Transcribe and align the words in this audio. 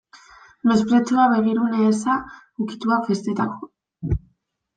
Mespretxua, 0.69 1.25
begirune 1.33 1.83
eza, 1.89 2.15
ukituak, 2.65 3.07
festetako. 3.11 3.71